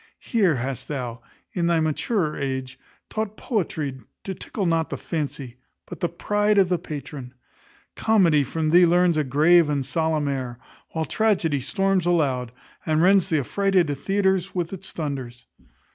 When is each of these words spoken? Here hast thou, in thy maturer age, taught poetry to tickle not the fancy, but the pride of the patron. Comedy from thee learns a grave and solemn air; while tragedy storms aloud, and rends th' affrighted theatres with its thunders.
Here 0.17 0.55
hast 0.55 0.87
thou, 0.87 1.21
in 1.53 1.67
thy 1.67 1.79
maturer 1.79 2.35
age, 2.35 2.79
taught 3.07 3.37
poetry 3.37 4.01
to 4.23 4.33
tickle 4.33 4.65
not 4.65 4.89
the 4.89 4.97
fancy, 4.97 5.57
but 5.85 5.99
the 5.99 6.09
pride 6.09 6.57
of 6.57 6.69
the 6.69 6.79
patron. 6.79 7.35
Comedy 7.95 8.43
from 8.43 8.71
thee 8.71 8.87
learns 8.87 9.15
a 9.15 9.23
grave 9.23 9.69
and 9.69 9.85
solemn 9.85 10.27
air; 10.27 10.57
while 10.89 11.05
tragedy 11.05 11.59
storms 11.59 12.07
aloud, 12.07 12.51
and 12.83 13.03
rends 13.03 13.27
th' 13.29 13.33
affrighted 13.33 13.95
theatres 13.95 14.55
with 14.55 14.73
its 14.73 14.91
thunders. 14.91 15.45